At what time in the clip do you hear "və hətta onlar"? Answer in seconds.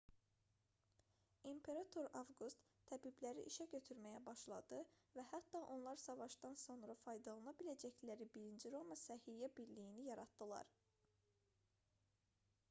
5.19-6.01